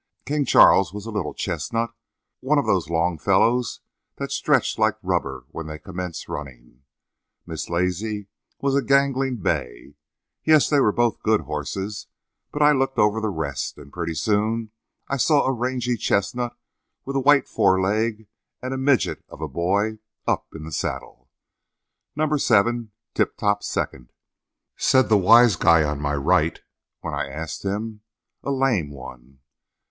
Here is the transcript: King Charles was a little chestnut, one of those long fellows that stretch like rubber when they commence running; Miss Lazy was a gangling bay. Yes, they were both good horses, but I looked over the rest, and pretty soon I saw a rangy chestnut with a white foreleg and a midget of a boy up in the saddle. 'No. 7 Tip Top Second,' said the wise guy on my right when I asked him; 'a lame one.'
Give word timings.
King 0.25 0.45
Charles 0.45 0.91
was 0.95 1.05
a 1.05 1.11
little 1.11 1.35
chestnut, 1.35 1.93
one 2.39 2.57
of 2.57 2.65
those 2.65 2.89
long 2.89 3.19
fellows 3.19 3.81
that 4.15 4.31
stretch 4.31 4.79
like 4.79 4.95
rubber 5.03 5.45
when 5.49 5.67
they 5.67 5.77
commence 5.77 6.27
running; 6.27 6.81
Miss 7.45 7.69
Lazy 7.69 8.25
was 8.59 8.73
a 8.75 8.81
gangling 8.81 9.35
bay. 9.43 9.93
Yes, 10.43 10.67
they 10.67 10.79
were 10.79 10.91
both 10.91 11.21
good 11.21 11.41
horses, 11.41 12.07
but 12.51 12.63
I 12.63 12.71
looked 12.71 12.97
over 12.97 13.21
the 13.21 13.29
rest, 13.29 13.77
and 13.77 13.93
pretty 13.93 14.15
soon 14.15 14.71
I 15.07 15.17
saw 15.17 15.45
a 15.45 15.51
rangy 15.53 15.97
chestnut 15.97 16.57
with 17.05 17.15
a 17.15 17.19
white 17.19 17.47
foreleg 17.47 18.25
and 18.59 18.73
a 18.73 18.77
midget 18.77 19.23
of 19.29 19.39
a 19.39 19.47
boy 19.47 19.99
up 20.25 20.47
in 20.55 20.63
the 20.63 20.71
saddle. 20.71 21.29
'No. 22.15 22.37
7 22.37 22.91
Tip 23.13 23.37
Top 23.37 23.61
Second,' 23.61 24.11
said 24.77 25.09
the 25.09 25.17
wise 25.19 25.55
guy 25.55 25.83
on 25.83 26.01
my 26.01 26.15
right 26.15 26.59
when 27.01 27.13
I 27.13 27.29
asked 27.29 27.63
him; 27.63 28.01
'a 28.41 28.49
lame 28.49 28.89
one.' 28.89 29.37